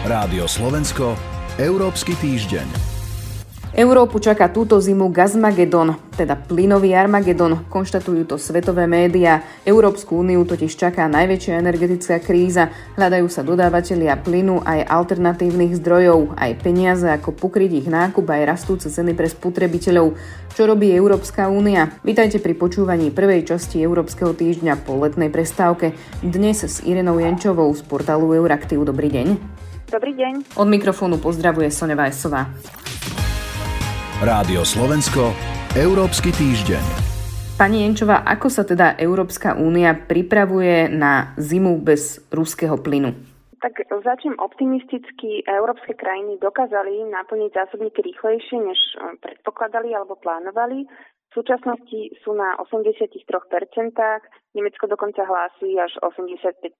[0.00, 1.12] Rádio Slovensko,
[1.60, 2.64] Európsky týždeň.
[3.76, 9.44] Európu čaká túto zimu Gazmagedon, teda plynový Armagedon, konštatujú to svetové médiá.
[9.60, 16.64] Európsku úniu totiž čaká najväčšia energetická kríza, hľadajú sa dodávateľia plynu aj alternatívnych zdrojov, aj
[16.64, 20.16] peniaze ako pokryť ich nákup aj rastúce ceny pre spotrebiteľov.
[20.56, 21.92] Čo robí Európska únia?
[22.00, 25.92] Vítajte pri počúvaní prvej časti Európskeho týždňa po letnej prestávke.
[26.24, 28.80] Dnes s Irenou Jančovou z portálu Euraktiv.
[28.80, 29.60] Dobrý deň.
[29.90, 30.54] Dobrý deň.
[30.54, 32.46] Od mikrofónu pozdravuje Sonja Vajsová.
[34.22, 35.34] Rádio Slovensko,
[35.74, 36.78] Európsky týždeň.
[37.58, 43.10] Pani Jenčová, ako sa teda Európska únia pripravuje na zimu bez ruského plynu?
[43.58, 45.42] Tak začnem optimisticky.
[45.44, 50.86] Európske krajiny dokázali naplniť zásobníky rýchlejšie, než eh, predpokladali alebo plánovali.
[51.30, 53.14] V súčasnosti sú na 83%,
[54.50, 56.74] Nemecko dokonca hlási až 85%.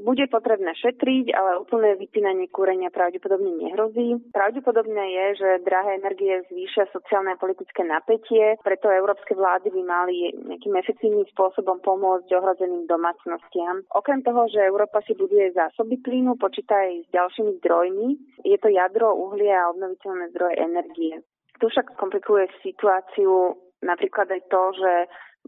[0.00, 4.16] Bude potrebné šetriť, ale úplné vypínanie kúrenia pravdepodobne nehrozí.
[4.32, 10.32] Pravdepodobné je, že drahé energie zvýšia sociálne a politické napätie, preto európske vlády by mali
[10.32, 13.84] nejakým efektívnym spôsobom pomôcť ohrozeným domácnostiam.
[13.92, 18.08] Okrem toho, že Európa si buduje zásoby plynu, počíta aj s ďalšími zdrojmi.
[18.48, 21.20] Je to jadro, uhlie a obnoviteľné zdroje energie.
[21.58, 24.92] Tu však komplikuje situáciu napríklad aj to, že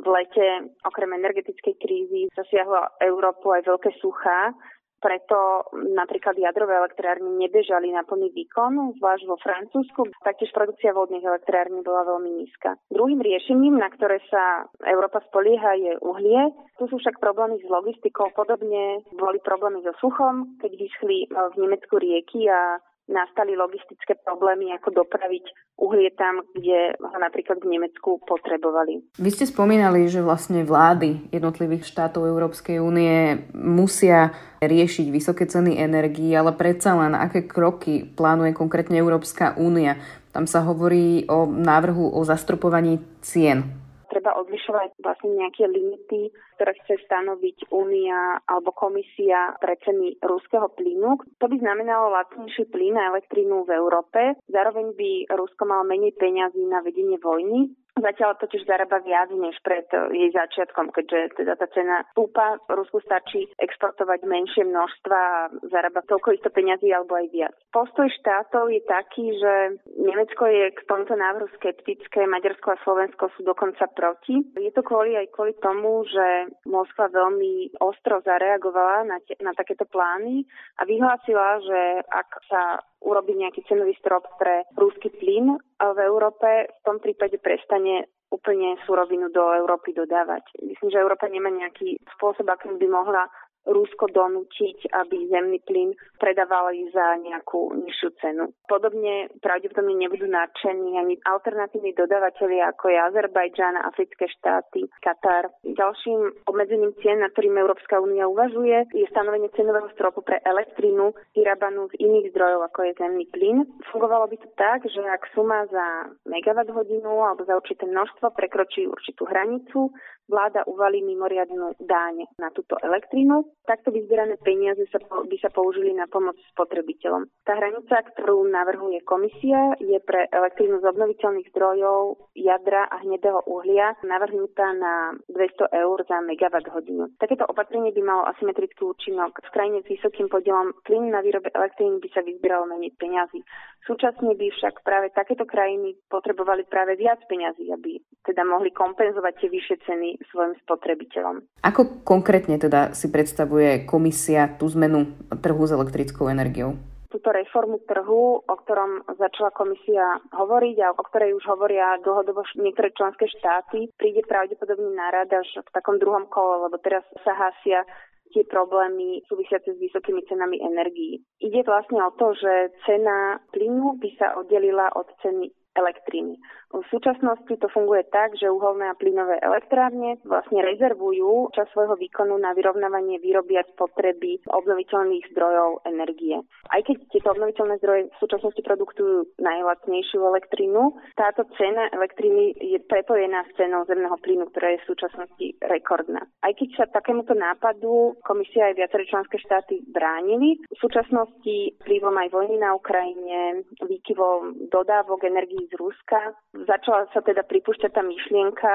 [0.00, 0.46] v lete
[0.86, 4.54] okrem energetickej krízy zasiahla Európu aj veľké suchá,
[5.00, 5.64] preto
[5.96, 10.12] napríklad jadrové elektrárne nebežali na plný výkon, zvlášť vo Francúzsku.
[10.20, 12.76] Taktiež produkcia vodných elektrární bola veľmi nízka.
[12.92, 16.52] Druhým riešením, na ktoré sa Európa spolieha, je uhlie.
[16.76, 18.28] Tu sú však problémy s logistikou.
[18.36, 22.76] Podobne boli problémy so suchom, keď vyschli v Nemecku rieky a
[23.10, 25.44] nastali logistické problémy, ako dopraviť
[25.82, 29.02] uhlie tam, kde ho napríklad v Nemecku potrebovali.
[29.18, 34.30] Vy ste spomínali, že vlastne vlády jednotlivých štátov Európskej únie musia
[34.62, 39.98] riešiť vysoké ceny energií, ale predsa len aké kroky plánuje konkrétne Európska únia.
[40.30, 43.79] Tam sa hovorí o návrhu o zastropovaní cien
[44.10, 51.22] treba odlišovať vlastne nejaké limity, ktoré chce stanoviť Únia alebo komisia pre ceny ruského plynu.
[51.38, 54.34] To by znamenalo lacnejší plyn a elektrínu v Európe.
[54.50, 59.84] Zároveň by Rusko malo menej peňazí na vedenie vojny Zatiaľ totiž zarába viac než pred
[59.92, 62.56] eh, jej začiatkom, keďže teda tá cena stúpa.
[62.72, 67.54] Rusku stačí exportovať menšie množstva a zarába toľko isto peňazí alebo aj viac.
[67.70, 69.54] Postoj štátov je taký, že
[70.00, 74.40] Nemecko je k tomto návrhu skeptické, Maďarsko a Slovensko sú dokonca proti.
[74.56, 79.84] Je to kvôli aj kvôli tomu, že Moskva veľmi ostro zareagovala na, te, na takéto
[79.84, 80.48] plány
[80.80, 82.62] a vyhlásila, že ak sa
[83.00, 89.28] urobiť nejaký cenový strop pre rúsky plyn v Európe, v tom prípade prestane úplne surovinu
[89.34, 90.46] do Európy dodávať.
[90.62, 93.26] Myslím, že Európa nemá nejaký spôsob, akým by mohla
[93.68, 98.44] Rusko donútiť, aby zemný plyn predávali za nejakú nižšiu cenu.
[98.64, 105.52] Podobne pravdepodobne nebudú nadšení ani alternatívni dodávateľi ako je Azerbajdžan, africké štáty, Katar.
[105.64, 111.92] Ďalším obmedzením cien, na ktorým Európska únia uvažuje, je stanovenie cenového stropu pre elektrínu vyrábanú
[111.92, 113.68] z iných zdrojov ako je zemný plyn.
[113.92, 118.86] Fungovalo by to tak, že ak suma za megawatt hodinu alebo za určité množstvo prekročí
[118.86, 119.92] určitú hranicu,
[120.30, 123.49] vláda uvalí mimoriadnú dáň na túto elektrínu.
[123.66, 127.28] Takto vyzberané peniaze sa, by sa použili na pomoc spotrebiteľom.
[127.46, 133.94] Tá hranica, ktorú navrhuje komisia, je pre elektrínu z obnoviteľných zdrojov jadra a hnedého uhlia
[134.02, 137.12] navrhnutá na 200 eur za megawatt hodinu.
[137.20, 139.38] Takéto opatrenie by malo asymetrický účinok.
[139.38, 143.42] V krajine s vysokým podielom plynu na výrobe elektríny by sa vyzbieralo menej peňazí.
[143.86, 149.48] Súčasne by však práve takéto krajiny potrebovali práve viac peňazí, aby teda mohli kompenzovať tie
[149.48, 151.64] vyššie ceny svojim spotrebiteľom.
[151.64, 153.08] Ako konkrétne teda si
[153.40, 156.76] predstavuje komisia tú zmenu trhu s elektrickou energiou?
[157.10, 162.94] túto reformu trhu, o ktorom začala komisia hovoriť a o ktorej už hovoria dlhodobo niektoré
[162.94, 167.82] členské štáty, príde pravdepodobne na rad až v takom druhom kole, lebo teraz sa hasia
[168.30, 171.18] tie problémy súvisiace s vysokými cenami energií.
[171.42, 176.38] Ide vlastne o to, že cena plynu by sa oddelila od ceny elektriny.
[176.70, 182.38] V súčasnosti to funguje tak, že uholné a plynové elektrárne vlastne rezervujú čas svojho výkonu
[182.38, 186.38] na vyrovnávanie výroby a spotreby obnoviteľných zdrojov energie.
[186.70, 193.42] Aj keď tieto obnoviteľné zdroje v súčasnosti produkujú najlacnejšiu elektrínu, táto cena elektriny je prepojená
[193.50, 196.22] s cenou zemného plynu, ktorá je v súčasnosti rekordná.
[196.46, 202.28] Aj keď sa takémuto nápadu komisia aj viaceré členské štáty bránili, v súčasnosti vplyvom aj
[202.30, 208.72] vojny na Ukrajine, výkyvom dodávok energií z Ruska, začala sa teda pripúšťať tá myšlienka,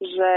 [0.00, 0.30] že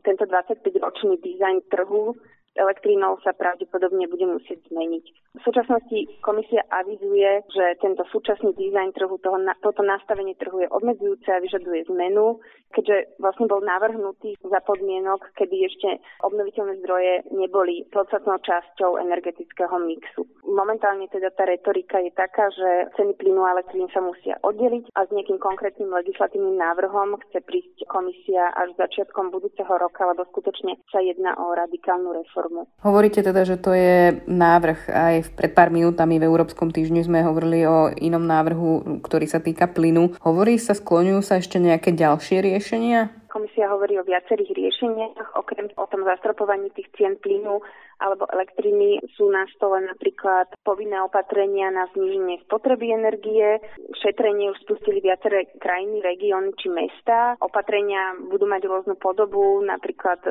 [0.00, 2.16] tento 25-ročný dizajn trhu
[2.58, 5.04] elektrínou sa pravdepodobne bude musieť zmeniť.
[5.38, 11.30] V súčasnosti komisia avizuje, že tento súčasný dizajn trhu, toho, toto nastavenie trhu je obmedzujúce
[11.30, 12.42] a vyžaduje zmenu,
[12.74, 20.26] keďže vlastne bol navrhnutý za podmienok, kedy ešte obnoviteľné zdroje neboli podstatnou časťou energetického mixu.
[20.42, 25.06] Momentálne teda tá retorika je taká, že ceny plynu a elektrín sa musia oddeliť a
[25.06, 30.98] s nejakým konkrétnym legislatívnym návrhom chce prísť komisia až začiatkom budúceho roka, lebo skutočne sa
[30.98, 32.39] jedná o radikálnu reformu.
[32.80, 34.80] Hovoríte teda, že to je návrh.
[34.88, 39.68] Aj pred pár minútami v Európskom týždni sme hovorili o inom návrhu, ktorý sa týka
[39.68, 40.16] plynu.
[40.24, 43.12] Hovorí sa, skloňujú sa ešte nejaké ďalšie riešenia?
[43.30, 47.62] Komisia hovorí o viacerých riešeniach, okrem o tom zastropovaní tých cien plynu
[48.00, 53.60] alebo elektriny sú na stole napríklad povinné opatrenia na zníženie spotreby energie.
[54.00, 57.36] Šetrenie už spustili viaceré krajiny, regióny či mesta.
[57.44, 60.24] Opatrenia budú mať rôznu podobu, napríklad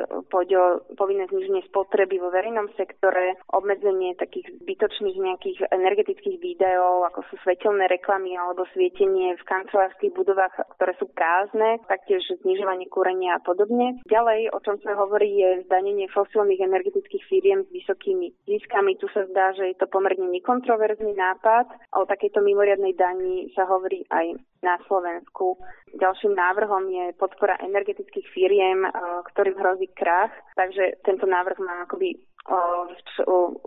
[0.98, 7.86] povinné zníženie spotreby vo verejnom sektore, obmedzenie takých zbytočných nejakých energetických výdajov, ako sú svetelné
[7.86, 14.02] reklamy alebo svietenie v kancelárskych budovách, ktoré sú prázdne, taktiež znižovanie kúrenia a podobne.
[14.10, 17.22] Ďalej, o čom sa hovorí, je zdanenie fosílnych energetických
[17.60, 18.96] firiem s vysokými ziskami.
[18.96, 21.68] Tu sa zdá, že je to pomerne nekontroverzný nápad.
[21.96, 25.56] O takejto mimoriadnej dani sa hovorí aj na Slovensku.
[25.96, 28.84] Ďalším návrhom je podpora energetických firiem,
[29.32, 30.32] ktorým hrozí krach.
[30.56, 32.16] Takže tento návrh má akoby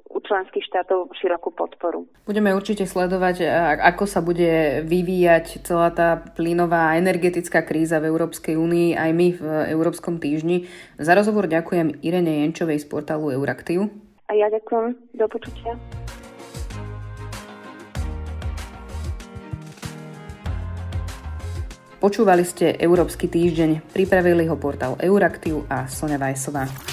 [0.10, 2.10] u členských štátov širokú podporu.
[2.26, 3.46] Budeme určite sledovať,
[3.80, 9.44] ako sa bude vyvíjať celá tá plynová energetická kríza v Európskej únii aj my v
[9.72, 10.68] Európskom týždni.
[11.00, 13.88] Za rozhovor ďakujem Irene Jenčovej z portálu Euraktiv.
[14.28, 14.98] A ja ďakujem.
[15.16, 15.78] Do počutia.
[22.04, 26.93] Počúvali ste Európsky týždeň, pripravili ho portál Euraktiv a Sonja Vajsová.